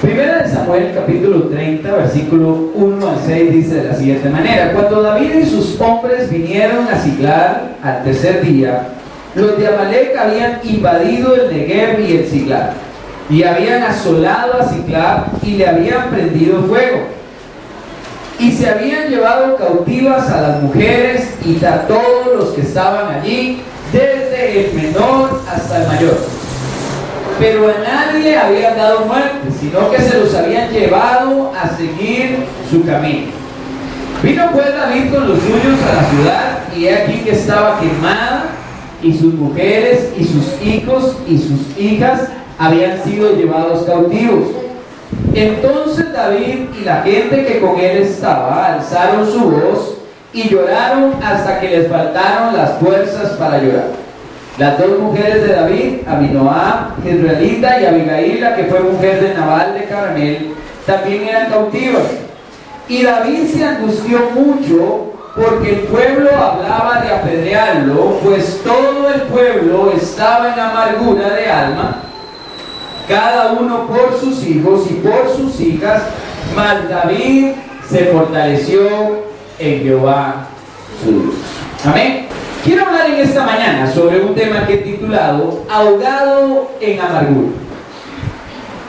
[0.00, 5.02] Primera de Samuel capítulo 30, versículo 1 al 6 dice de la siguiente manera, cuando
[5.02, 8.88] David y sus hombres vinieron a Siglar al tercer día,
[9.34, 12.72] los de Amalek habían invadido el Negev y el Siglar,
[13.28, 17.00] y habían asolado a Siglar y le habían prendido fuego,
[18.38, 23.60] y se habían llevado cautivas a las mujeres y a todos los que estaban allí,
[23.92, 26.39] desde el menor hasta el mayor
[27.38, 32.84] pero a nadie habían dado muerte, sino que se los habían llevado a seguir su
[32.84, 33.28] camino.
[34.22, 38.44] Vino pues David con los suyos a la ciudad, y he aquí que estaba quemada,
[39.02, 44.48] y sus mujeres, y sus hijos, y sus hijas habían sido llevados cautivos.
[45.34, 49.94] Entonces David y la gente que con él estaba alzaron su voz
[50.32, 53.99] y lloraron hasta que les faltaron las fuerzas para llorar.
[54.60, 59.84] Las dos mujeres de David, Abinoam, Jezreelita y Abigail, que fue mujer de Nabal de
[59.86, 62.02] Carmel, también eran cautivas.
[62.86, 69.94] Y David se angustió mucho porque el pueblo hablaba de apedrearlo, pues todo el pueblo
[69.96, 72.02] estaba en amargura de alma,
[73.08, 76.02] cada uno por sus hijos y por sus hijas,
[76.54, 77.52] mas David
[77.88, 79.22] se fortaleció
[79.58, 80.48] en Jehová
[81.02, 81.32] su.
[81.88, 82.29] Amén.
[82.64, 87.48] Quiero hablar en esta mañana sobre un tema que he titulado Ahogado en amargura.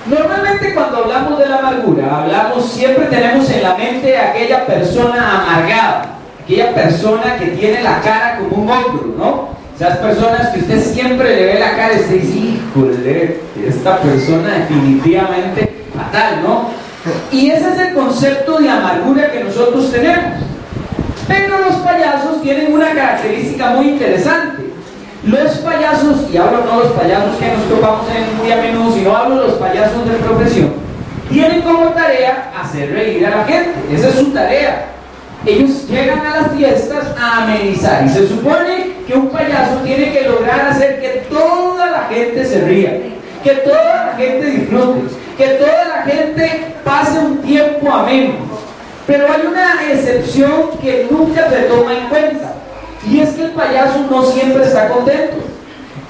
[0.07, 6.17] Normalmente cuando hablamos de la amargura, hablamos, siempre tenemos en la mente aquella persona amargada,
[6.43, 9.49] aquella persona que tiene la cara como un ogro, ¿no?
[9.77, 15.85] Esas personas que usted siempre le ve la cara y dice, híjole, esta persona definitivamente
[15.95, 16.69] fatal, ¿no?
[17.31, 20.50] Y ese es el concepto de amargura que nosotros tenemos.
[21.31, 24.63] Pero los payasos tienen una característica muy interesante.
[25.23, 29.15] Los payasos, y hablo no los payasos que nos topamos en muy a menudo, sino
[29.15, 30.73] hablo de los payasos de profesión,
[31.29, 33.75] tienen como tarea hacer reír a la gente.
[33.93, 34.87] Esa es su tarea.
[35.45, 40.27] Ellos llegan a las fiestas a amenizar y se supone que un payaso tiene que
[40.27, 42.99] lograr hacer que toda la gente se ría,
[43.43, 48.50] que toda la gente disfrute, que toda la gente pase un tiempo ameno.
[49.07, 52.53] Pero hay una excepción que nunca se toma en cuenta.
[53.09, 55.37] Y es que el payaso no siempre está contento.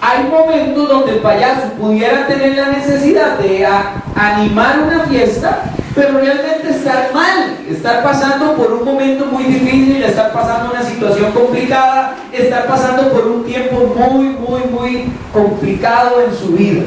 [0.02, 3.68] Hay momentos donde el payaso pudiera tener la necesidad de
[4.16, 5.63] animar una fiesta,
[5.94, 11.31] pero realmente estar mal, estar pasando por un momento muy difícil, estar pasando una situación
[11.31, 16.81] complicada, estar pasando por un tiempo muy, muy, muy complicado en su vida.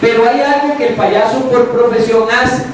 [0.00, 2.64] Pero hay algo que el payaso por profesión hace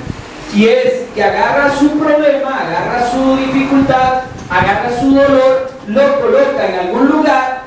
[0.54, 6.78] y es que agarra su problema, agarra su dificultad, agarra su dolor, lo coloca en
[6.86, 7.62] algún lugar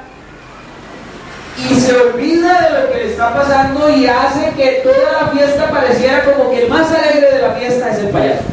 [1.58, 5.70] y se olvida de lo que le está pasando y hace que toda la fiesta
[5.70, 8.44] pareciera como que el más alegre de la fiesta es el payaso.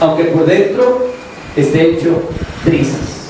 [0.00, 1.08] Aunque por dentro
[1.56, 2.22] esté hecho
[2.64, 3.20] trizas.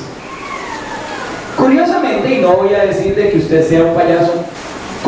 [1.57, 4.45] Curiosamente, y no voy a decir de que usted sea un payaso,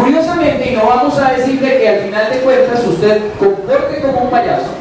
[0.02, 4.30] Curiosamente, y no vamos a decirle que al final de cuentas usted comporte como un
[4.30, 4.74] payaso,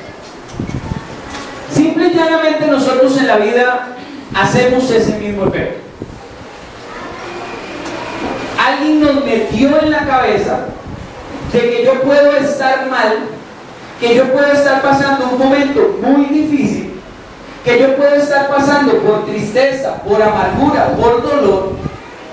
[1.72, 3.88] simple y llanamente nosotros en la vida
[4.34, 5.80] hacemos ese mismo efecto.
[8.66, 10.62] Alguien nos metió en la cabeza
[11.54, 13.18] de que yo puedo estar mal,
[14.00, 17.00] que yo puedo estar pasando un momento muy difícil,
[17.64, 21.74] que yo puedo estar pasando por tristeza, por amargura, por dolor,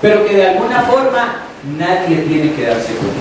[0.01, 3.19] pero que de alguna forma nadie tiene que darse cuenta.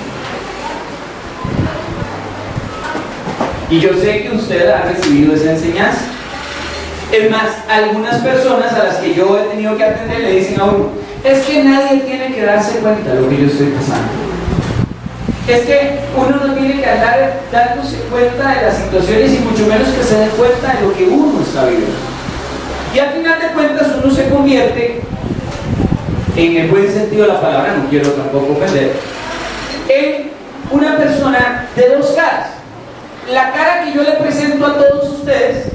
[3.71, 6.01] Y yo sé que usted ha recibido esa enseñanza.
[7.13, 10.65] Es más, algunas personas a las que yo he tenido que atender le dicen a
[10.65, 10.89] uno,
[11.25, 14.09] es que nadie tiene que darse cuenta de lo que yo estoy pasando.
[15.47, 19.89] Es que uno no tiene que andar dándose cuenta de las situaciones y mucho menos
[19.89, 21.97] que se dé cuenta de lo que uno está viviendo.
[22.95, 25.01] Y al final de cuentas uno se convierte
[26.39, 28.93] en el buen sentido de la palabra, no quiero tampoco ofender,
[29.89, 30.31] en
[30.71, 32.51] una persona de dos caras.
[33.33, 35.67] La cara que yo le presento a todos ustedes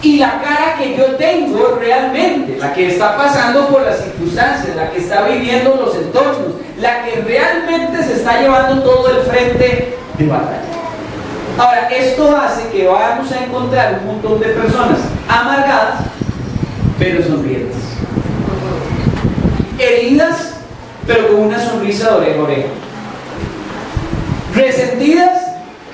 [0.00, 4.90] y la cara que yo tengo realmente, la que está pasando por las circunstancias, la
[4.90, 10.26] que está viviendo los entornos, la que realmente se está llevando todo el frente de
[10.26, 10.62] batalla.
[11.58, 14.98] Ahora, esto hace que vamos a encontrar un montón de personas
[15.28, 16.00] amargadas,
[16.98, 17.94] pero sonrientes
[19.78, 20.54] heridas,
[21.06, 22.68] pero con una sonrisa de oreja a oreja.
[24.54, 25.42] Resentidas,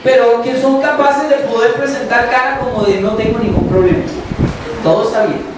[0.05, 4.05] pero que son capaces de poder presentar cara como de no tengo ningún problema.
[4.83, 5.51] Todo está bien.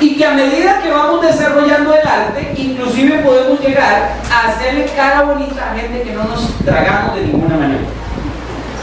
[0.00, 5.22] Y que a medida que vamos desarrollando el arte, inclusive podemos llegar a hacerle cara
[5.22, 7.82] bonita a gente que no nos tragamos de ninguna manera.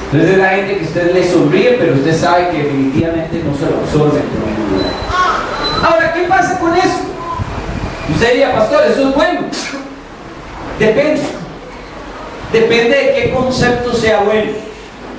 [0.06, 3.70] Entonces es la gente que usted le sonríe, pero usted sabe que definitivamente no se
[3.70, 4.22] lo absorbe
[6.14, 7.00] ¿qué pasa con eso?
[8.20, 9.40] Usted diría, pastor, eso es bueno.
[10.78, 11.22] Depende.
[12.52, 14.52] Depende de qué concepto sea bueno.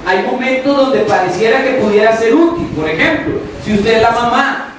[0.07, 2.67] Hay momentos donde pareciera que pudiera ser útil.
[2.77, 4.75] Por ejemplo, si usted es la mamá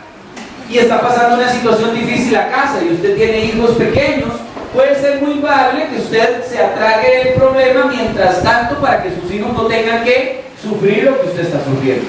[0.70, 4.30] y está pasando una situación difícil a casa y usted tiene hijos pequeños,
[4.72, 9.32] puede ser muy probable que usted se atrague el problema mientras tanto para que sus
[9.32, 12.06] hijos no tengan que sufrir lo que usted está sufriendo.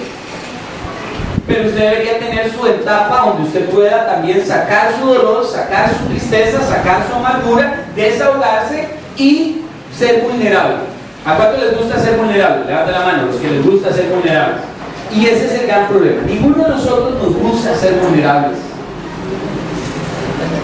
[1.46, 6.06] Pero usted debería tener su etapa donde usted pueda también sacar su dolor, sacar su
[6.06, 9.62] tristeza, sacar su amargura, desahogarse y
[9.96, 10.76] ser vulnerable.
[11.24, 12.66] ¿A cuánto les gusta ser vulnerable?
[12.66, 14.54] Levante la mano, los que les gusta ser vulnerable.
[15.14, 16.22] Y ese es el gran problema.
[16.26, 18.58] Ninguno de nosotros nos gusta ser vulnerables.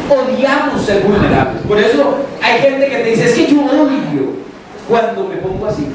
[0.08, 1.62] Odiamos ser vulnerables.
[1.66, 4.32] Por eso hay gente que te dice, es que yo odio
[4.88, 5.86] cuando me pongo así.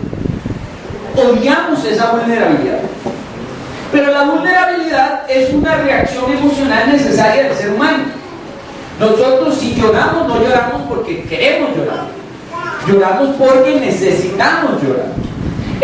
[1.16, 2.80] Odiamos esa vulnerabilidad.
[3.94, 8.04] Pero la vulnerabilidad es una reacción emocional necesaria del ser humano.
[9.00, 12.08] Nosotros si lloramos, no lloramos porque queremos llorar.
[12.86, 15.24] Lloramos porque necesitamos llorar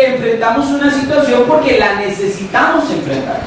[0.06, 3.40] enfrentamos una situación porque la necesitamos enfrentar.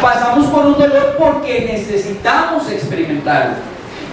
[0.00, 3.54] Pasamos por un dolor porque necesitamos experimentarlo.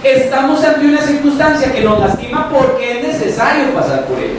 [0.04, 4.38] Estamos ante una circunstancia que nos lastima porque es necesario pasar por ella.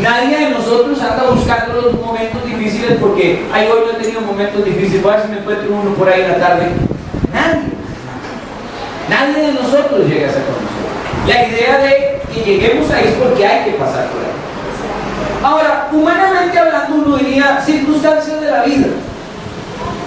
[0.00, 4.64] Nadie de nosotros anda buscando los momentos difíciles porque, ay, hoy no he tenido momentos
[4.64, 6.68] difíciles, voy a ver si me encuentro uno por ahí en la tarde.
[7.32, 7.62] Nadie.
[9.10, 10.82] Nadie de nosotros llega a esa condición.
[11.28, 14.32] La idea de que lleguemos ahí es porque hay que pasar por ahí.
[15.42, 18.86] Ahora, humanamente hablando, uno diría circunstancias de la vida.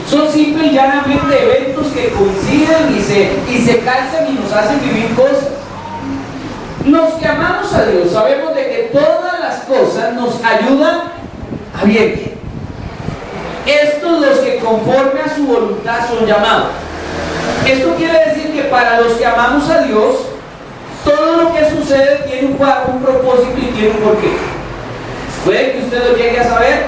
[0.09, 4.79] Son simple y llanamente eventos que coinciden y se, y se calzan y nos hacen
[4.81, 5.64] vivir cosas.
[6.85, 11.01] Los que amamos a Dios sabemos de que todas las cosas nos ayudan
[11.79, 12.35] a bien.
[13.65, 16.67] Estos los que conforme a su voluntad son llamados.
[17.67, 20.15] Esto quiere decir que para los que amamos a Dios,
[21.03, 24.29] todo lo que sucede tiene un, un propósito y tiene un porqué.
[25.43, 26.85] Puede que usted lo llegue a saber,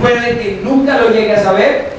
[0.00, 1.92] puede que nunca lo llegue a saber,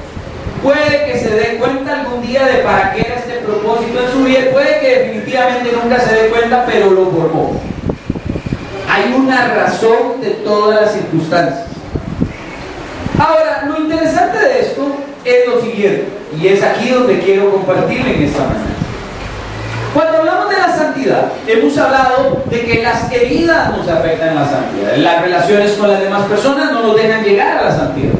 [0.62, 4.24] puede que se dé cuenta algún día de para qué era este propósito en su
[4.24, 7.60] vida, puede que definitivamente nunca se dé cuenta, pero lo formó.
[8.88, 11.66] Hay una razón de todas las circunstancias.
[13.18, 16.08] Ahora, lo interesante de esto es lo siguiente,
[16.40, 18.74] y es aquí donde quiero compartirle en esta mañana.
[19.94, 24.48] Cuando hablamos de la santidad, hemos hablado de que las heridas nos afectan en la
[24.48, 24.96] santidad.
[24.96, 28.14] Las relaciones con las demás personas no nos dejan llegar a la santidad.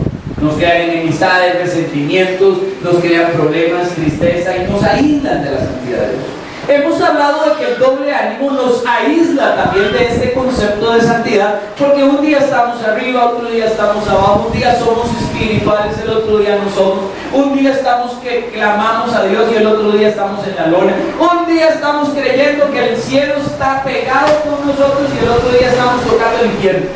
[0.44, 6.12] Nos crean enemistades, resentimientos, nos crean problemas, tristeza y nos aíslan de la santidad de
[6.12, 6.25] Dios.
[6.69, 11.61] Hemos hablado de que el doble ánimo nos aísla también de este concepto de santidad,
[11.79, 16.37] porque un día estamos arriba, otro día estamos abajo, un día somos espirituales, el otro
[16.37, 20.47] día no somos, un día estamos que clamamos a Dios y el otro día estamos
[20.47, 25.25] en la lona, un día estamos creyendo que el cielo está pegado con nosotros y
[25.25, 26.87] el otro día estamos tocando el infierno.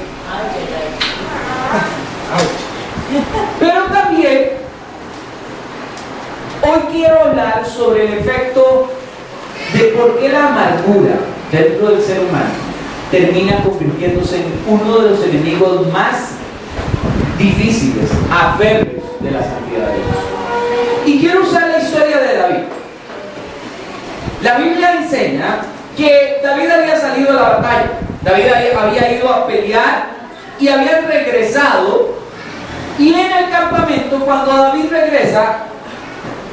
[3.59, 4.51] Pero también
[6.63, 8.91] hoy quiero hablar sobre el efecto
[9.73, 11.15] de por qué la amargura
[11.51, 12.69] dentro del ser humano
[13.11, 16.33] termina convirtiéndose en uno de los enemigos más
[17.39, 21.07] difíciles, aferros de la santidad de Dios.
[21.07, 22.65] Y quiero usar la historia de David.
[24.43, 25.61] La Biblia enseña
[25.97, 27.91] que David había salido a la batalla,
[28.23, 28.45] David
[28.79, 30.11] había ido a pelear
[30.61, 32.18] y habían regresado.
[32.99, 35.59] Y en el campamento, cuando David regresa,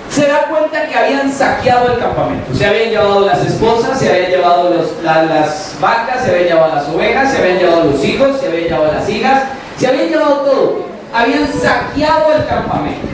[0.09, 2.53] se da cuenta que habían saqueado el campamento.
[2.53, 4.69] Se habían llevado las esposas, se habían llevado
[5.03, 8.93] las vacas, se habían llevado las ovejas, se habían llevado los hijos, se habían llevado
[8.93, 9.43] las hijas,
[9.77, 10.85] se habían llevado todo.
[11.13, 13.07] Habían saqueado el campamento.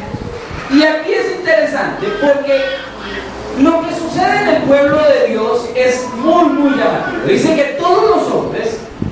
[0.71, 2.65] Y aquí es interesante porque
[3.59, 7.27] lo que sucede en el pueblo de Dios es muy, muy llamativo.
[7.27, 8.00] Dice que hombres,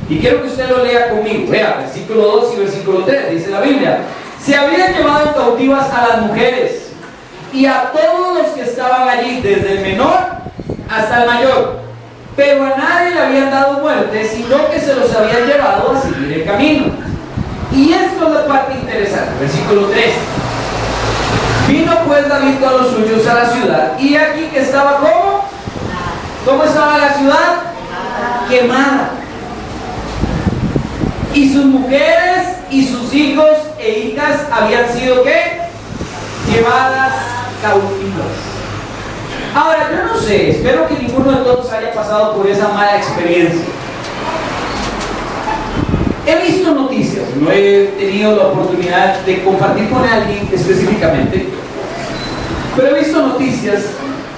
[0.10, 3.62] y quiero que usted lo lea conmigo, vea, versículo 2 y versículo 3, dice la
[3.62, 4.00] Biblia,
[4.44, 6.89] se habían llevado cautivas a las mujeres
[7.54, 10.18] y a todos los que estaban allí, desde el menor
[10.89, 11.80] hasta el mayor.
[12.36, 16.34] Pero a nadie le habían dado muerte, sino que se los habían llevado a seguir
[16.34, 16.86] el camino.
[17.72, 20.06] Y esto es la parte interesante, versículo 3.
[21.68, 25.46] Vino pues David con los suyos a la ciudad, y aquí que estaba como,
[26.46, 27.62] ¿cómo estaba la ciudad?
[28.50, 29.19] Quemada.
[31.33, 35.59] Y sus mujeres y sus hijos e hijas habían sido qué?
[36.51, 37.13] Llevadas
[37.62, 38.50] cautivas.
[39.53, 43.65] Ahora, yo no sé, espero que ninguno de todos haya pasado por esa mala experiencia.
[46.25, 51.48] He visto noticias, no he tenido la oportunidad de compartir con alguien específicamente,
[52.75, 53.86] pero he visto noticias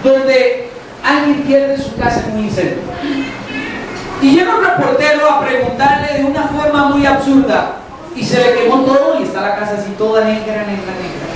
[0.01, 0.69] donde
[1.03, 2.77] alguien pierde su casa en un incendio.
[4.21, 5.20] Y llega un reportero
[6.81, 7.73] forma muy absurda
[8.15, 11.27] y se le quemó todo y está la casa así toda negra, negra, negra.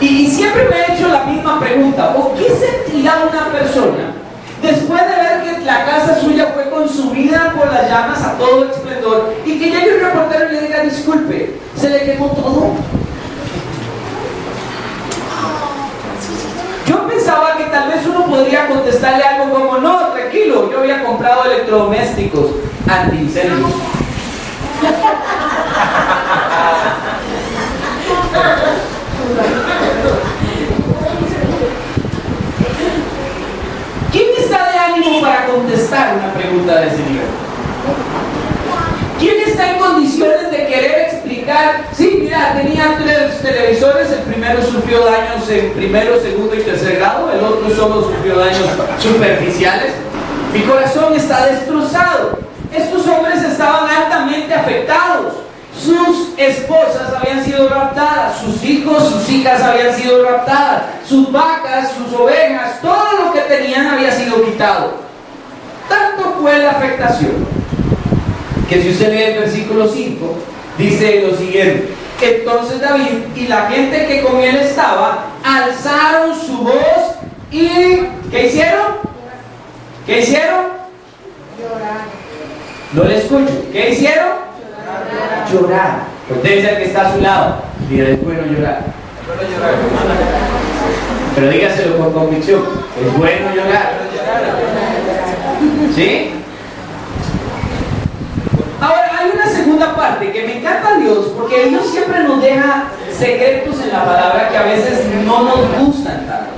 [0.00, 4.14] Y, siempre me he hecho la misma pregunta, ¿por qué sentirá una persona
[4.62, 9.34] después de ver que la casa suya fue consumida por las llamas a todo esplendor
[9.44, 12.70] y que llegue un reportero y le diga, disculpe, se le quemó todo?
[16.86, 20.09] Yo pensaba que tal vez uno podría contestarle algo como, no,
[20.50, 22.46] yo había comprado electrodomésticos
[22.88, 23.70] antiincendios.
[34.12, 37.26] ¿Quién está de ánimo para contestar una pregunta de ese nivel?
[39.20, 41.84] ¿Quién está en condiciones de querer explicar?
[41.92, 47.30] Sí, mira, tenía tres televisores, el primero sufrió daños en primero, segundo y tercer grado,
[47.30, 48.66] el otro solo sufrió daños
[48.98, 49.92] superficiales.
[50.52, 52.38] Mi corazón está destrozado.
[52.74, 55.34] Estos hombres estaban altamente afectados.
[55.78, 62.18] Sus esposas habían sido raptadas, sus hijos, sus hijas habían sido raptadas, sus vacas, sus
[62.18, 64.94] ovejas, todo lo que tenían había sido quitado.
[65.88, 67.46] Tanto fue la afectación
[68.68, 70.34] que si usted lee el versículo 5,
[70.76, 71.94] dice lo siguiente.
[72.20, 77.14] Entonces David y la gente que con él estaba alzaron su voz
[77.50, 79.09] y ¿qué hicieron?
[80.06, 80.64] ¿Qué hicieron?
[81.58, 82.00] Llorar.
[82.92, 83.52] No le escucho.
[83.72, 84.28] ¿Qué hicieron?
[85.52, 86.00] Llorar.
[86.30, 87.62] Usted dice que está a su lado.
[87.88, 88.82] Mira, es bueno llorar.
[91.34, 92.62] Pero dígaselo con convicción.
[93.04, 93.92] Es bueno llorar.
[95.94, 96.30] ¿Sí?
[98.80, 102.84] Ahora, hay una segunda parte que me encanta Dios, porque Dios siempre nos deja
[103.16, 106.49] secretos en la palabra que a veces no nos gustan tanto.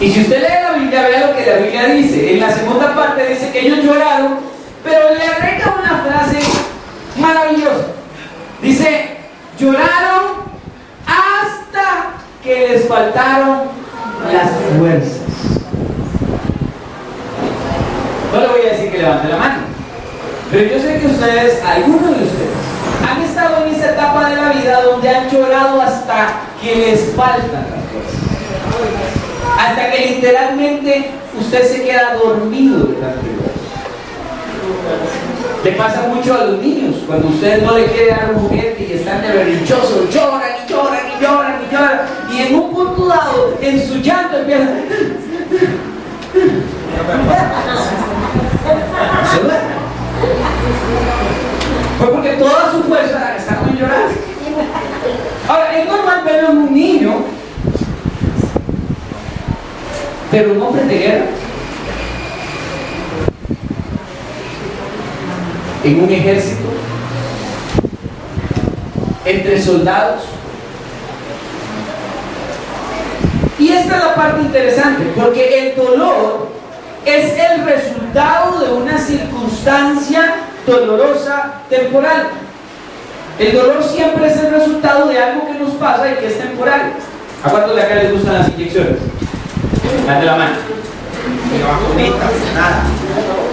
[0.00, 2.32] Y si usted lee la Biblia, vea lo que la Biblia dice.
[2.32, 4.38] En la segunda parte dice que ellos lloraron,
[4.82, 6.38] pero le agrega una frase
[7.18, 7.86] maravilloso.
[8.62, 9.16] Dice,
[9.58, 10.40] lloraron
[11.06, 13.68] hasta que les faltaron
[14.32, 15.20] las fuerzas.
[18.32, 19.56] No le voy a decir que levante la mano,
[20.50, 22.60] pero yo sé que ustedes, algunos de ustedes,
[23.06, 26.28] han estado en esa etapa de la vida donde han llorado hasta
[26.62, 28.30] que les faltan las fuerzas.
[29.58, 31.10] Hasta que literalmente
[31.52, 33.12] usted se queda dormido de la
[35.64, 38.92] le pasa mucho a los niños, cuando usted no le quiere dar un juguete y
[38.92, 42.00] están de berrinchosos, lloran y lloran y lloran y lloran,
[42.32, 44.84] y en un punto dado, en su llanto empiezan.
[49.32, 49.40] Se
[51.98, 54.08] Fue porque toda su fuerza la gastaron en llorar.
[55.48, 57.24] Ahora, es normal ver en un niño,
[60.30, 61.39] pero un hombre de guerra
[65.84, 66.68] en un ejército,
[69.24, 70.22] entre soldados.
[73.58, 76.48] Y esta es la parte interesante, porque el dolor
[77.04, 82.28] es el resultado de una circunstancia dolorosa temporal.
[83.38, 86.92] El dolor siempre es el resultado de algo que nos pasa y que es temporal.
[87.42, 88.96] ¿A cuántos de acá les gustan las inyecciones?
[90.06, 90.56] de la mano.
[92.54, 93.49] Nada.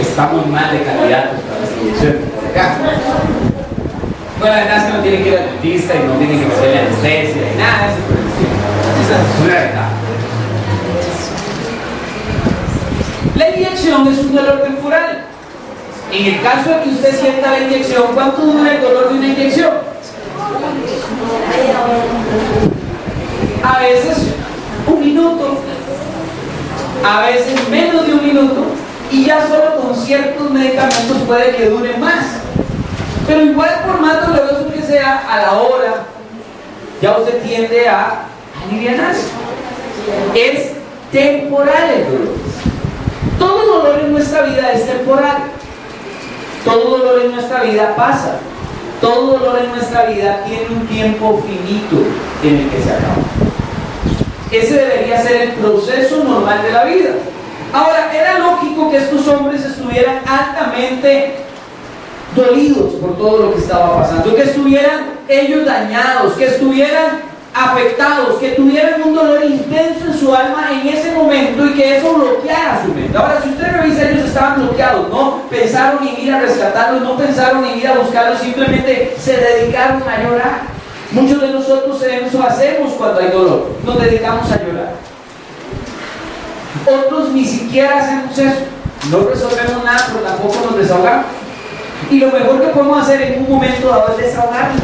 [0.00, 2.76] Estamos mal de candidatos para las inyecciones por acá.
[4.38, 6.46] Bueno, la verdad es que no tiene que ir al dentista y no tiene que
[6.46, 9.88] hacerle anestesia y nada, eso es una verdad.
[13.36, 15.24] La inyección es un dolor temporal.
[16.12, 19.28] En el caso de que usted sienta la inyección, ¿cuánto dura el dolor de una
[19.28, 19.70] inyección?
[23.62, 24.34] A veces
[24.86, 25.58] un minuto,
[27.04, 28.79] a veces menos de un minuto,
[29.10, 32.24] y ya solo con ciertos medicamentos puede que dure más.
[33.26, 36.06] Pero igual por más doloroso que sea, a la hora,
[37.00, 38.24] ya usted tiende a
[38.66, 39.28] aliviarse.
[40.34, 40.72] Es
[41.12, 42.34] temporal el dolor.
[43.38, 45.44] Todo dolor en nuestra vida es temporal.
[46.64, 48.38] Todo dolor en nuestra vida pasa.
[49.00, 52.04] Todo dolor en nuestra vida tiene un tiempo finito
[52.44, 53.14] en el que se acaba.
[54.50, 57.10] Ese debería ser el proceso normal de la vida.
[57.72, 61.36] Ahora, era lógico que estos hombres estuvieran altamente
[62.34, 68.50] dolidos por todo lo que estaba pasando, que estuvieran ellos dañados, que estuvieran afectados, que
[68.50, 72.92] tuvieran un dolor intenso en su alma en ese momento y que eso bloqueara su
[72.92, 73.16] mente.
[73.16, 77.64] Ahora, si usted revisa, ellos estaban bloqueados, no pensaron en ir a rescatarlos, no pensaron
[77.64, 80.60] en ir a buscarlos, simplemente se dedicaron a llorar.
[81.12, 85.09] Muchos de nosotros eso hacemos cuando hay dolor, nos dedicamos a llorar.
[86.86, 88.64] Otros ni siquiera hacemos eso,
[89.10, 91.26] no resolvemos nada, pero tampoco nos desahogamos.
[92.10, 94.82] Y lo mejor que podemos hacer en un momento dado es desahogarnos.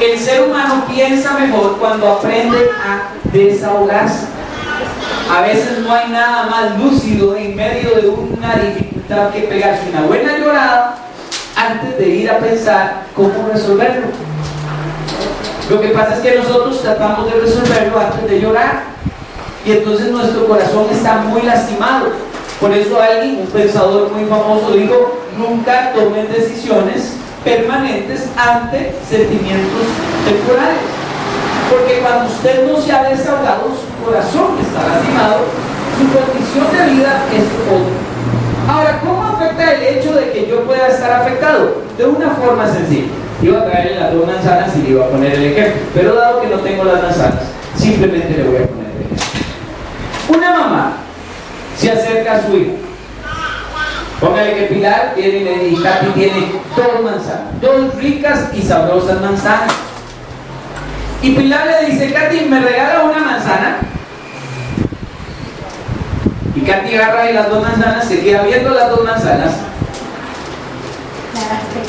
[0.00, 4.26] El ser humano piensa mejor cuando aprende a desahogarse.
[5.30, 10.02] A veces no hay nada más lúcido en medio de una dificultad que pegarse una
[10.02, 10.96] buena llorada
[11.56, 14.06] antes de ir a pensar cómo resolverlo.
[15.68, 18.82] Lo que pasa es que nosotros tratamos de resolverlo antes de llorar
[19.68, 22.06] y entonces nuestro corazón está muy lastimado.
[22.58, 27.12] Por eso alguien, un pensador muy famoso, dijo, nunca tomen decisiones
[27.44, 29.84] permanentes ante sentimientos
[30.24, 30.80] temporales.
[31.68, 35.44] Porque cuando usted no se ha desahogado, su corazón está lastimado,
[36.00, 38.72] su condición de vida es otra.
[38.72, 41.82] Ahora, ¿cómo afecta el hecho de que yo pueda estar afectado?
[41.98, 43.08] De una forma sencilla.
[43.42, 45.82] Iba a traerle las dos manzanas y le iba a poner el ejemplo.
[45.92, 47.42] Pero dado que no tengo las manzanas,
[47.76, 48.77] simplemente le voy a poner.
[50.28, 50.92] Una mamá
[51.76, 52.88] se acerca a su hijo
[54.20, 59.72] Póngale que Pilar tiene, y Katy tiene dos manzanas, dos ricas y sabrosas manzanas.
[61.22, 63.78] Y Pilar le dice, Katy, ¿me regala una manzana?
[66.56, 69.52] Y Katy agarra las dos manzanas, se queda viendo las dos manzanas.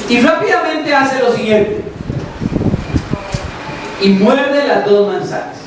[0.08, 1.84] Y rápidamente hace lo siguiente.
[4.02, 5.59] Y muerde las dos manzanas.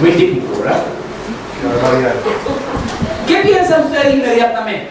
[0.00, 0.82] Muy típico, ¿verdad?
[3.26, 4.90] ¿Qué piensa usted inmediatamente?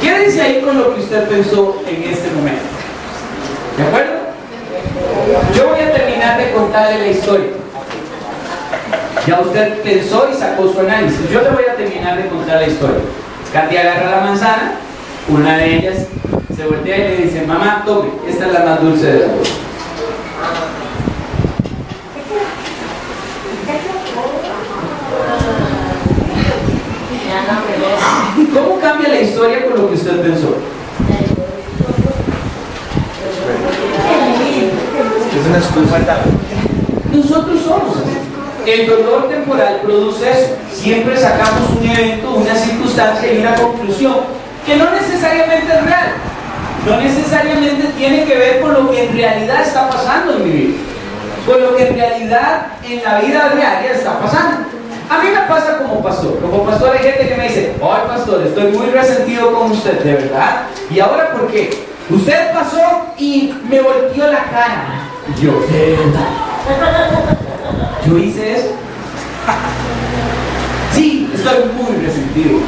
[0.00, 2.62] Quédense ahí con lo que usted pensó en este momento.
[3.76, 4.12] ¿De acuerdo?
[5.54, 7.46] Yo voy a terminar de contarle la historia.
[9.26, 11.30] Ya usted pensó y sacó su análisis.
[11.30, 13.00] Yo le voy a terminar de contar la historia.
[13.52, 14.72] Katy agarra la manzana,
[15.28, 16.06] una de ellas
[16.54, 19.48] se voltea y le dice, mamá, tome, esta es la más dulce de las dos.
[28.52, 30.56] ¿Cómo cambia la historia con lo que usted pensó?
[37.12, 37.96] Nosotros somos
[38.66, 40.56] El dolor temporal produce eso.
[40.72, 46.12] Siempre sacamos un evento, una circunstancia y una conclusión que no necesariamente es real.
[46.86, 50.78] No necesariamente tiene que ver con lo que en realidad está pasando en mi vida.
[51.46, 54.66] Con lo que en realidad en la vida diaria está pasando.
[55.08, 56.40] A mí me pasa como pastor.
[56.40, 60.12] Como pastor hay gente que me dice, ay pastor, estoy muy resentido con usted, ¿de
[60.14, 60.62] verdad?
[60.90, 61.86] ¿Y ahora por qué?
[62.10, 65.08] Usted pasó y me volteó la cara.
[65.40, 67.38] Yo, ¿de verdad?
[68.06, 68.72] Yo hice eso.
[70.94, 72.60] Sí, estoy muy resentido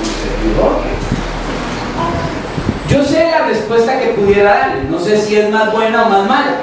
[2.88, 4.84] Yo sé la respuesta que pudiera darle.
[4.90, 6.56] No sé si es más buena o más mala.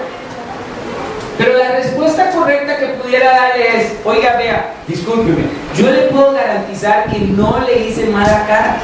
[1.38, 5.44] Pero la respuesta correcta que pudiera darle es, oiga, vea, discúlpeme,
[5.76, 8.78] yo le puedo garantizar que no le hice mala cara.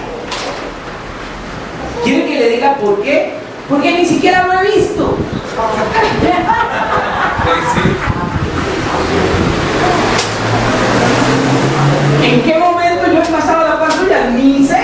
[2.04, 3.34] ¿Quiere que le diga por qué?
[3.70, 5.18] Porque ni siquiera lo he visto.
[12.24, 14.32] ¿En qué momento yo he pasado la patrulla?
[14.32, 14.77] Ni sé.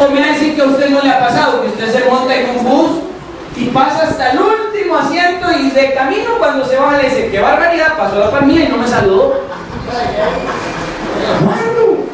[0.00, 2.08] O me va a decir que a usted no le ha pasado, que usted se
[2.08, 2.90] monta en un bus
[3.56, 7.40] y pasa hasta el último asiento y de camino cuando se va le dice, qué
[7.40, 9.42] barbaridad, pasó la familia y no me saludó.
[11.44, 12.04] ¿Cuándo?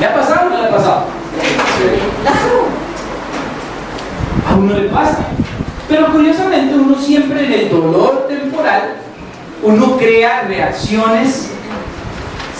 [0.00, 1.04] ¿Le ha pasado o no le ha pasado?
[2.22, 2.64] Claro.
[4.50, 5.24] A uno le pasa.
[5.88, 8.96] Pero curiosamente uno siempre en el dolor temporal,
[9.62, 11.50] uno crea reacciones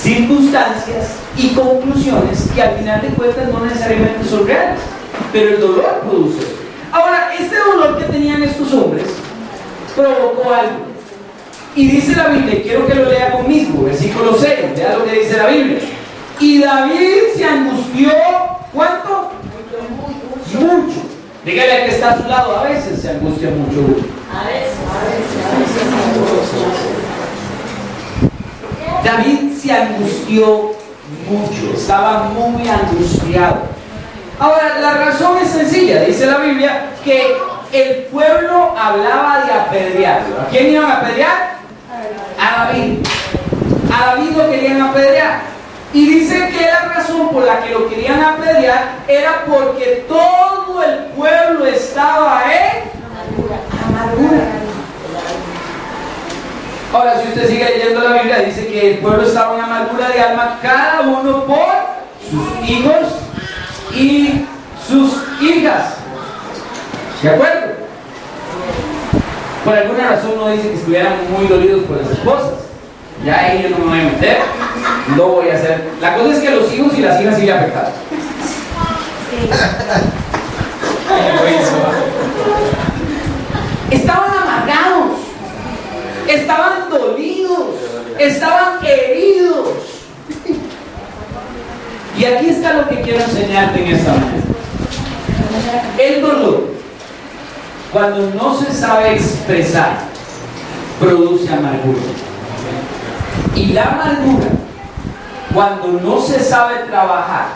[0.03, 4.81] circunstancias y conclusiones que al final de cuentas no necesariamente son reales,
[5.33, 6.47] pero el dolor produce.
[6.91, 9.07] Ahora, este dolor que tenían estos hombres
[9.95, 10.93] provocó algo.
[11.75, 15.37] Y dice la Biblia, quiero que lo lea conmigo, versículo 6, vea lo que dice
[15.39, 15.79] la Biblia.
[16.39, 18.13] Y David se angustió,
[18.73, 19.31] ¿cuánto?
[20.61, 21.01] Mucho.
[21.45, 23.81] Dígale al que está a su lado, a veces se angustia mucho.
[24.31, 25.83] A veces, a veces, a veces.
[29.05, 30.73] David se angustió
[31.29, 33.63] mucho, estaba muy angustiado.
[34.41, 37.37] Ahora, la razón es sencilla, dice la Biblia, que
[37.73, 40.41] el pueblo hablaba de apedrearlo.
[40.41, 41.59] ¿A quién iban a apedrear?
[42.41, 43.07] A a David.
[43.93, 45.43] A David lo querían apedrear.
[45.93, 51.05] Y dice que la razón por la que lo querían apedrear era porque todo el
[51.15, 52.91] pueblo estaba en
[53.87, 54.45] amargura.
[56.93, 60.21] Ahora, si usted sigue leyendo la Biblia, dice que el pueblo estaba en amargura de
[60.21, 61.73] alma, cada uno por
[62.31, 63.07] sus hijos
[63.95, 64.45] y
[64.87, 65.95] sus hijas.
[67.23, 67.73] ¿De acuerdo?
[69.65, 72.63] Por alguna razón no dice que estuvieran muy dolidos por las esposas.
[73.25, 74.39] Ya ahí yo no me voy a meter,
[75.17, 75.93] no voy a hacer.
[76.01, 77.93] La cosa es que los hijos y las hijas sí le afectaron.
[83.91, 84.32] Estaban
[86.35, 87.61] estaban dolidos,
[88.19, 89.69] estaban heridos.
[92.19, 94.43] Y aquí está lo que quiero enseñarte en esta mañana.
[95.99, 96.65] El dolor,
[97.93, 100.05] cuando no se sabe expresar,
[101.01, 102.01] produce amargura.
[103.55, 104.49] Y la amargura,
[105.55, 107.49] cuando no se sabe trabajar,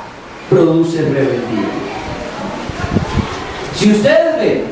[0.50, 1.68] produce rebeldía.
[3.74, 4.64] Si ustedes ven,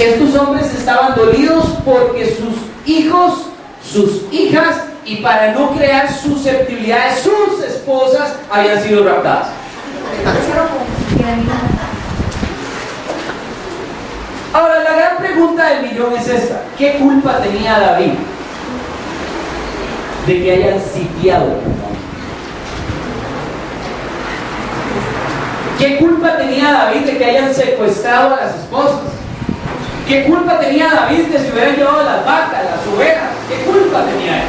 [0.00, 3.46] estos hombres estaban dolidos porque sus hijos,
[3.82, 9.48] sus hijas, y para no crear susceptibilidades, sus esposas habían sido raptadas.
[14.52, 16.62] Ahora, la gran pregunta del millón es esta.
[16.78, 18.12] ¿Qué culpa tenía David
[20.26, 21.58] de que hayan sitiado
[25.78, 29.00] ¿Qué culpa tenía David de que hayan secuestrado a las esposas?
[30.06, 33.30] ¿Qué culpa tenía David de si hubieran llevado las vacas, las ovejas?
[33.48, 34.48] ¿Qué culpa tenía él?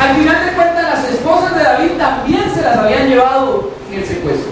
[0.00, 4.06] Al final de cuentas, las esposas de David también se las habían llevado en el
[4.06, 4.50] secuestro.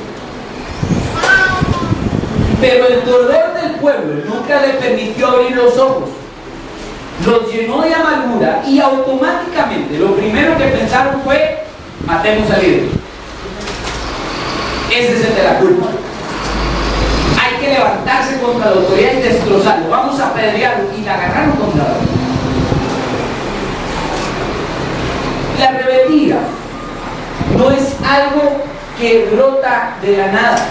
[2.60, 6.10] Pero el dolor del pueblo nunca le permitió abrir los ojos.
[7.26, 11.64] Los llenó de amargura y automáticamente lo primero que pensaron fue,
[12.06, 12.88] matemos al líder.
[14.90, 15.86] Ese es el de la culpa.
[17.68, 19.90] Levantarse contra la autoridad y destrozarlo.
[19.90, 22.08] Vamos a apedrearlo y la agarraron contra David.
[25.58, 26.38] La rebeldía
[27.58, 28.62] no es algo
[28.98, 30.68] que brota de la nada.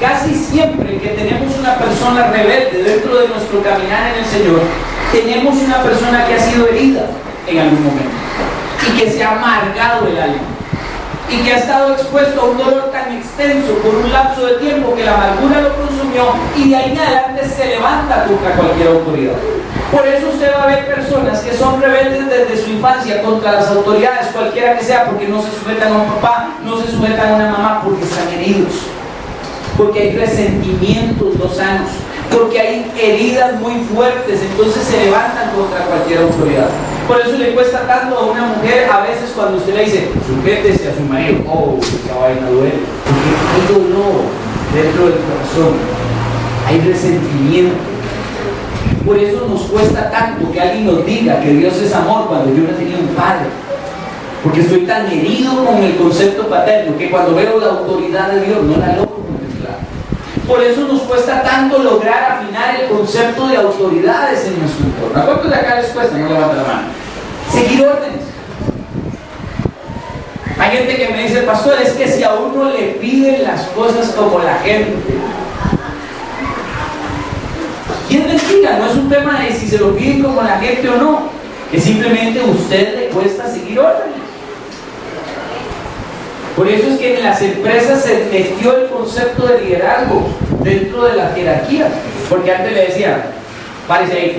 [0.00, 4.62] Casi siempre que tenemos una persona rebelde dentro de nuestro caminar en el Señor,
[5.12, 7.06] tenemos una persona que ha sido herida
[7.46, 8.10] en algún momento
[8.86, 10.55] y que se ha amargado el alma
[11.28, 14.94] y que ha estado expuesto a un dolor tan extenso por un lapso de tiempo
[14.94, 16.24] que la amargura lo consumió
[16.56, 19.34] y de ahí en adelante se levanta contra cualquier autoridad.
[19.90, 23.68] Por eso usted va a ver personas que son rebeldes desde su infancia contra las
[23.68, 27.36] autoridades, cualquiera que sea, porque no se sujetan a un papá, no se sujetan a
[27.36, 28.72] una mamá, porque están heridos
[29.76, 31.90] porque hay resentimientos no sanos,
[32.30, 36.68] porque hay heridas muy fuertes, entonces se levantan contra cualquier autoridad.
[37.06, 40.88] Por eso le cuesta tanto a una mujer a veces cuando usted le dice, sujétese
[40.88, 44.22] a su marido, oh, esa vaina duele, porque hay dolor
[44.74, 45.76] dentro del corazón,
[46.66, 47.76] hay resentimiento.
[49.04, 52.64] Por eso nos cuesta tanto que alguien nos diga que Dios es amor cuando yo
[52.64, 53.46] no tenía un padre.
[54.42, 58.62] Porque estoy tan herido con el concepto paterno que cuando veo la autoridad de Dios
[58.64, 59.16] no la logro
[60.46, 65.20] por eso nos cuesta tanto lograr afinar el concepto de autoridades en nuestro entorno.
[65.20, 66.16] ¿A cuántos de acá les cuesta?
[66.16, 66.88] No levanta la mano.
[67.52, 68.26] Seguir órdenes.
[70.58, 74.08] Hay gente que me dice, pastor, es que si a uno le piden las cosas
[74.10, 74.96] como la gente.
[78.08, 80.96] Y es no es un tema de si se lo piden como la gente o
[80.96, 81.28] no.
[81.70, 84.16] Que simplemente a usted le cuesta seguir órdenes.
[86.56, 90.26] Por eso es que en las empresas se metió el concepto de liderazgo
[90.62, 91.88] dentro de la jerarquía.
[92.30, 93.22] Porque antes le decían,
[93.86, 94.36] párese ahí.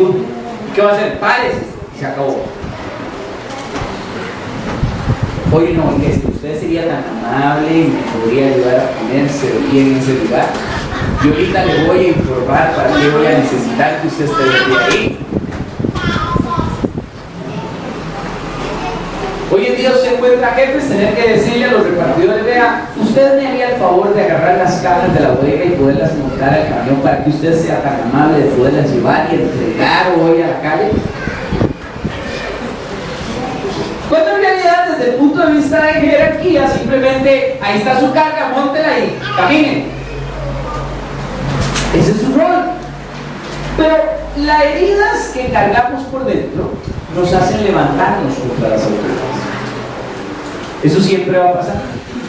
[0.74, 1.20] ¿Qué va a hacer?
[1.20, 1.58] Párese.
[1.96, 2.57] Y se acabó.
[5.54, 9.88] Oye, no, es que usted sería tan amable y me podría ayudar a ponerse bien
[9.88, 10.48] en ese lugar.
[11.24, 14.44] Yo ahorita le voy a informar para qué voy a necesitar que usted esté
[14.84, 15.18] ahí.
[19.50, 23.48] Hoy en día usted encuentra jefes tener que decirle a los repartidores, vea, usted me
[23.48, 26.98] haría el favor de agarrar las cajas de la bodega y poderlas montar al camión
[26.98, 30.92] para que usted sea tan amable de poderlas llevar y entregar hoy a la calle.
[34.10, 38.54] Cuando en realidad desde el punto de vista de jerarquía simplemente ahí está su carga,
[38.56, 39.86] montela y camine.
[41.94, 42.72] Ese es su rol.
[43.76, 43.96] Pero
[44.38, 46.72] las heridas que cargamos por dentro
[47.16, 49.48] nos hacen levantarnos contra las autoridades.
[50.84, 51.82] Eso siempre va a pasar.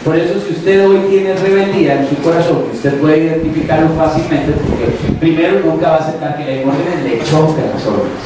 [0.03, 4.85] Por eso si usted hoy tiene rebeldía en su corazón, usted puede identificarlo fácilmente, porque
[5.19, 8.25] primero nunca va a aceptar que le órdenes le choquen las órdenes.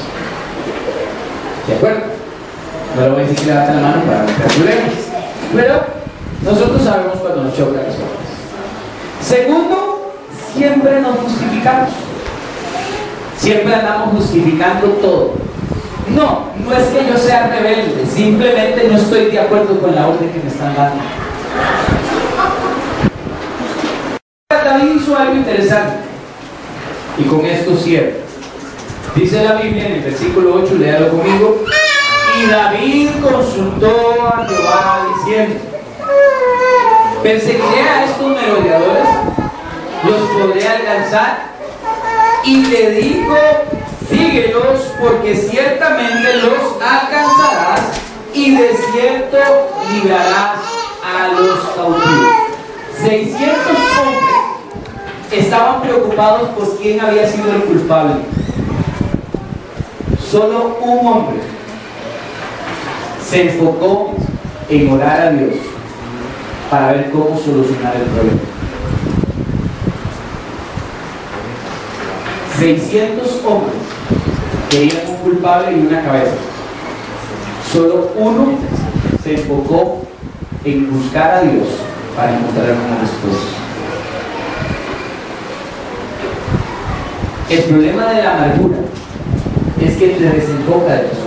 [1.68, 2.03] ¿De acuerdo?
[2.96, 4.94] No le voy a decir que la mano para meter problemas.
[5.56, 5.84] Pero
[6.44, 8.24] nosotros sabemos cuando nos chocan las cosas.
[9.22, 10.14] Segundo,
[10.54, 11.90] siempre nos justificamos.
[13.38, 15.34] Siempre andamos justificando todo.
[16.16, 20.30] No, no es que yo sea rebelde, simplemente no estoy de acuerdo con la orden
[20.30, 21.02] que me están dando.
[24.50, 25.98] David hizo algo interesante.
[27.18, 28.24] Y con esto cierro.
[29.16, 31.64] Dice la Biblia en el versículo 8, léalo conmigo.
[32.36, 35.60] Y David consultó a Jehová diciendo,
[37.22, 39.08] perseguiré a estos merodeadores,
[40.04, 41.54] los podré alcanzar.
[42.44, 43.36] Y le dijo,
[44.10, 47.82] síguelos porque ciertamente los alcanzarás
[48.34, 49.38] y de cierto
[49.94, 50.58] librarás
[51.06, 52.34] a los cautivos.
[53.02, 53.68] 600
[54.02, 54.34] hombres
[55.32, 58.16] estaban preocupados por quién había sido el culpable.
[60.30, 61.53] Solo un hombre
[63.34, 64.12] se enfocó
[64.70, 65.56] en orar a Dios
[66.70, 68.40] para ver cómo solucionar el problema.
[72.60, 73.76] 600 hombres
[74.70, 76.36] querían un culpable y una cabeza.
[77.72, 78.50] Solo uno
[79.24, 80.04] se enfocó
[80.64, 81.68] en buscar a Dios
[82.16, 83.58] para encontrar una respuesta.
[87.50, 88.78] El problema de la amargura
[89.82, 91.23] es que te desenfoca de tus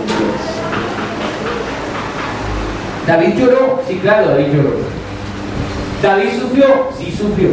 [3.07, 4.71] David lloró, sí, claro, David lloró.
[6.03, 7.51] David sufrió, sí sufrió.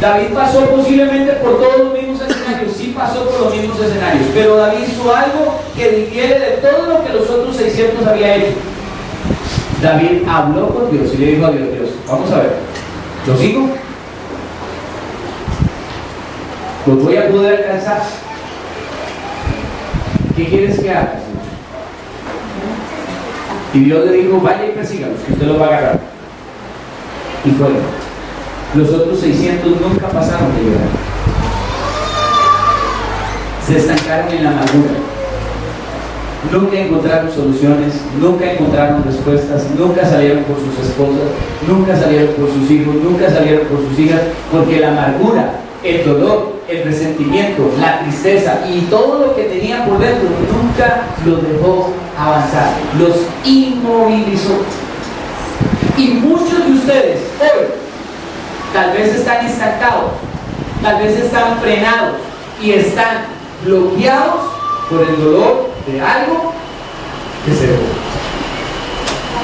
[0.00, 4.56] David pasó posiblemente por todos los mismos escenarios, sí pasó por los mismos escenarios, pero
[4.56, 8.54] David hizo algo que difiere de todo lo que los otros 600 había hecho.
[9.82, 12.52] David habló con Dios y le dijo a Dios, Dios, vamos a ver,
[13.26, 13.68] ¿lo sigo?
[16.86, 18.02] ¿Los voy a poder alcanzar?
[20.36, 21.20] ¿Qué quieres que haga?
[23.74, 26.00] Y Dios le dijo, vaya y persígalos, que usted los va a agarrar.
[27.44, 27.78] Y fueron.
[28.74, 30.88] Los otros 600 nunca pasaron de llorar.
[33.66, 34.92] Se estancaron en la amargura.
[36.52, 41.30] Nunca encontraron soluciones, nunca encontraron respuestas, nunca salieron por sus esposas,
[41.68, 46.56] nunca salieron por sus hijos, nunca salieron por sus hijas, porque la amargura, el dolor,
[46.68, 51.92] el resentimiento, la tristeza y todo lo que tenía por dentro nunca los dejó
[52.26, 54.62] avanzar, los inmovilizó.
[55.96, 57.66] Y muchos de ustedes hoy
[58.72, 60.12] tal vez están estancados,
[60.82, 62.16] tal vez están frenados
[62.62, 63.24] y están
[63.64, 64.40] bloqueados
[64.88, 66.52] por el dolor de algo
[67.44, 67.82] que se dejó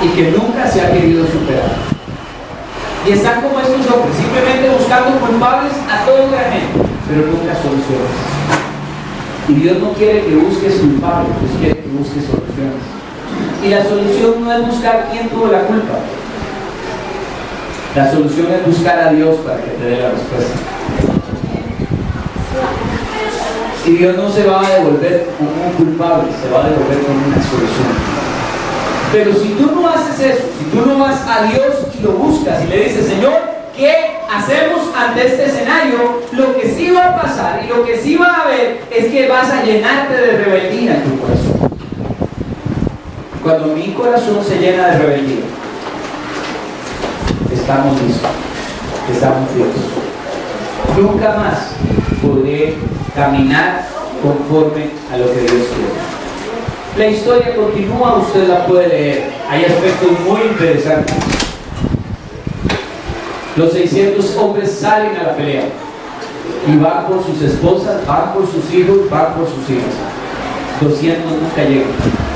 [0.03, 1.71] y que nunca se ha querido superar.
[3.07, 8.39] Y están como estos hombres, simplemente buscando culpables a todo la gente, pero nunca soluciones.
[9.49, 12.85] Y Dios no quiere que busques culpables, Dios quiere que busques soluciones.
[13.65, 15.99] Y la solución no es buscar quién tuvo la culpa.
[17.97, 20.57] La solución es buscar a Dios para que te dé la respuesta.
[23.87, 27.17] Y Dios no se va a devolver como un culpable, se va a devolver con
[27.17, 28.19] una solución.
[29.13, 32.63] Pero si tú no haces eso, si tú no vas a Dios y lo buscas
[32.65, 33.33] y le dices, Señor,
[33.75, 36.21] ¿qué hacemos ante este escenario?
[36.33, 39.29] Lo que sí va a pasar y lo que sí va a haber es que
[39.29, 41.78] vas a llenarte de rebeldía en tu corazón.
[43.49, 45.41] Cuando mi corazón se llena de rebeldía,
[47.51, 48.31] estamos listos,
[49.11, 49.85] estamos listos.
[51.01, 51.71] Nunca más
[52.21, 52.75] podré
[53.17, 53.89] caminar
[54.23, 55.97] conforme a lo que Dios quiere.
[56.99, 59.31] La historia continúa, usted la puede leer.
[59.49, 61.17] Hay aspectos muy interesantes.
[63.57, 65.65] Los 600 hombres salen a la pelea
[66.67, 69.95] y van por sus esposas, van por sus hijos, van por sus hijas.
[70.83, 72.28] 200 nunca llegan.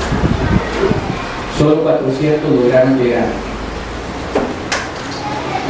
[1.57, 3.25] Solo 400 lograron llegar.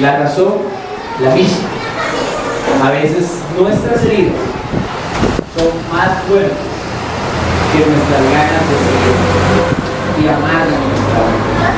[0.01, 0.53] La razón,
[1.21, 1.67] la misma.
[2.83, 4.33] A veces nuestras heridas
[5.55, 6.57] son más fuertes
[7.71, 9.17] que nuestras ganas de seguir
[10.21, 11.73] y amar nuestra vida.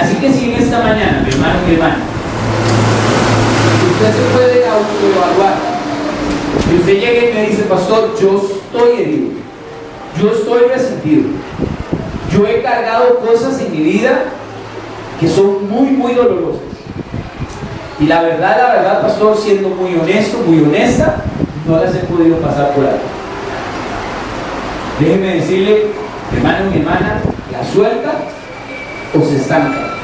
[0.00, 1.98] Así que si en esta mañana, mi hermano y mi hermana,
[3.92, 5.56] usted se puede autoevaluar
[6.70, 9.28] y usted llega y me dice, pastor, yo estoy herido,
[10.20, 11.24] yo estoy resentido,
[12.34, 14.24] yo he cargado cosas en mi vida
[15.20, 16.62] que son muy, muy dolorosas.
[18.00, 21.16] Y la verdad, la verdad, pastor, siendo muy honesto, muy honesta,
[21.66, 23.04] no las he podido pasar por alto.
[24.98, 25.86] Déjeme decirle,
[26.36, 27.20] hermano y hermana,
[27.52, 28.12] la suelta
[29.14, 29.94] o se estanca.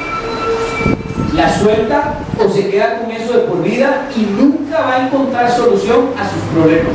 [1.33, 5.51] La suelta o se queda con eso de por vida y nunca va a encontrar
[5.51, 6.93] solución a sus problemas.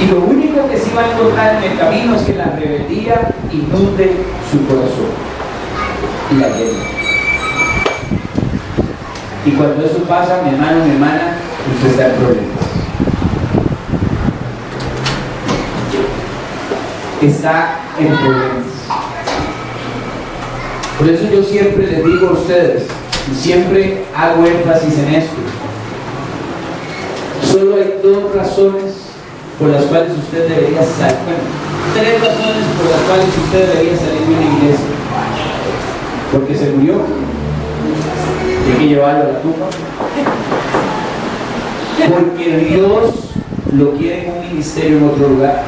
[0.00, 3.34] Y lo único que sí va a encontrar en el camino es que la rebeldía
[3.52, 4.16] inunde
[4.50, 5.12] su corazón
[6.30, 6.84] y la llena.
[9.46, 11.36] Y cuando eso pasa, mi hermano, mi hermana,
[11.74, 12.48] usted está en problemas.
[17.22, 18.66] Está en problemas.
[20.98, 22.84] Por eso yo siempre les digo a ustedes,
[23.30, 25.36] y siempre hago énfasis en esto,
[27.50, 28.94] solo hay dos razones
[29.58, 34.20] por las cuales usted debería salir, bueno, tres razones por las cuales usted debería salir
[34.20, 34.86] de una iglesia.
[36.32, 36.94] Porque se murió,
[38.66, 39.66] y hay que llevarlo a la tumba.
[42.08, 43.14] Porque Dios
[43.72, 45.62] lo quiere en un ministerio en otro lugar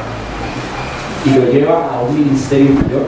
[1.25, 3.05] y lo lleva a un ministerio mayor.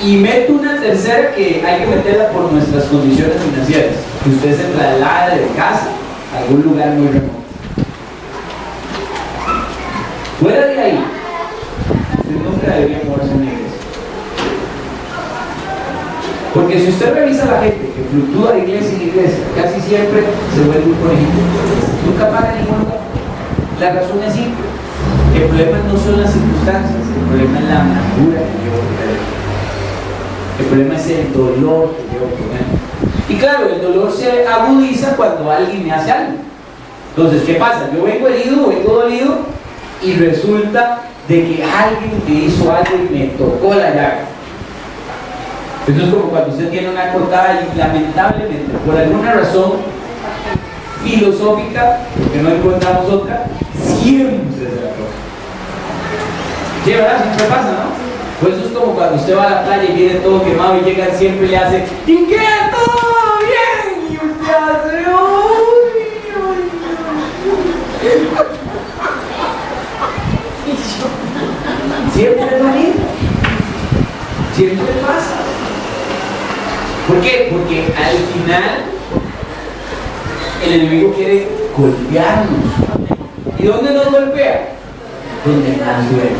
[0.00, 3.94] Y meto una tercera que hay que meterla por nuestras condiciones financieras.
[4.24, 5.88] Que usted se traslade de casa
[6.34, 7.41] a algún lugar muy remoto.
[10.42, 10.98] Fuera de ahí,
[12.18, 13.78] usted nunca debería moverse en la iglesia.
[16.52, 20.24] Porque si usted revisa a la gente que fluctúa de iglesia en iglesia, casi siempre
[20.52, 21.38] se vuelve un conejito.
[22.06, 23.00] Nunca para en ningún lugar.
[23.78, 24.66] La razón es simple.
[25.36, 28.82] El problema no son las circunstancias, el problema es la amargura que llevo.
[30.58, 32.66] El problema es el dolor que llevo con él.
[33.28, 36.34] Y claro, el dolor se agudiza cuando alguien me hace algo.
[37.14, 37.90] Entonces, ¿qué pasa?
[37.94, 39.61] Yo vengo herido, vengo dolido
[40.02, 44.24] y resulta de que alguien me hizo algo y me tocó la llaga.
[45.86, 49.72] Eso es como cuando usted tiene una cortada y lamentablemente, por alguna razón
[51.04, 53.46] filosófica, porque no encontramos otra,
[54.00, 55.16] siempre se la toca.
[56.84, 57.22] Sí, ¿verdad?
[57.22, 58.02] Siempre pasa, ¿no?
[58.40, 60.82] Pues eso es como cuando usted va a la playa y viene todo quemado y
[60.82, 61.78] llega siempre y le hace.
[61.78, 62.18] ¿Todo
[63.46, 64.10] bien?
[64.10, 65.04] Y usted hace
[68.42, 68.51] ¡Uy!
[72.14, 72.68] Siempre es lo.
[74.54, 75.36] Siempre pasa.
[77.08, 77.48] ¿Por qué?
[77.50, 78.84] Porque al final
[80.64, 82.64] el enemigo quiere golpearnos.
[83.58, 84.68] ¿Y dónde nos golpea?
[85.44, 86.36] Donde nos duele.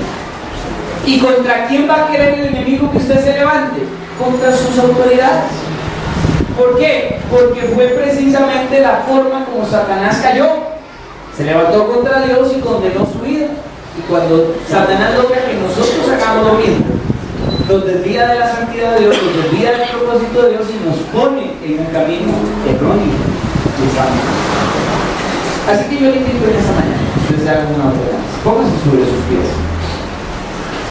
[1.07, 3.81] ¿Y contra quién va a querer el enemigo que usted se levante?
[4.23, 5.51] Contra sus autoridades.
[6.57, 7.19] ¿Por qué?
[7.31, 10.49] Porque fue precisamente la forma como Satanás cayó.
[11.37, 13.22] Se levantó contra Dios y condenó su.
[13.99, 16.87] Y cuando Satanás logra que nosotros hagamos lo mismo,
[17.69, 20.99] nos desvía de la santidad de Dios, nos desvía del propósito de Dios y nos
[21.13, 22.33] pone en un camino
[22.69, 23.43] erróneo
[25.69, 28.21] Así que yo le invito en esta mañana, ustedes hagan una oración.
[28.45, 29.72] Pónganse sobre sus pies.